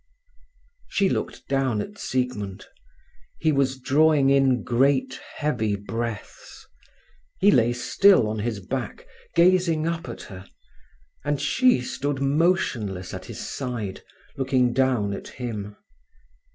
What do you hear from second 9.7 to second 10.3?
up at